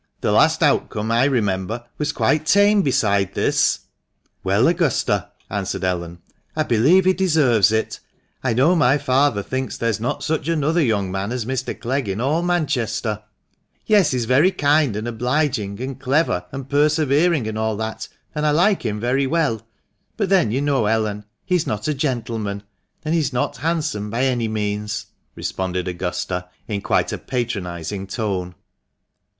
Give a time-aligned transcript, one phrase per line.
[0.21, 3.81] The last outcome, I remember, was quite tame beside this."
[4.41, 6.21] 260 THE MANCHESTER MAN." Well, Augusta," answered Ellen,"
[6.55, 7.99] I believe he deserves it.
[8.43, 11.79] I know my father thinks there is not such another young man as Mr.
[11.79, 13.21] Clegg in all Manchester."
[13.85, 18.49] "Yes, he's very kind, and obliging, and clever, and persevering, and all that, and I
[18.49, 19.61] like him very well;
[20.17, 22.63] but then you know, Ellen, he is not a gentleman,
[23.05, 25.05] and he is not handsome by any means,"
[25.35, 28.55] responded Augusta, in quite a patronising tone.